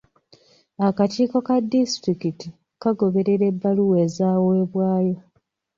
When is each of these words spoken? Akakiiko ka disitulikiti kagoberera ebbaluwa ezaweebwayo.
Akakiiko 0.87 1.37
ka 1.47 1.55
disitulikiti 1.71 2.47
kagoberera 2.81 3.43
ebbaluwa 3.51 3.97
ezaweebwayo. 4.05 5.17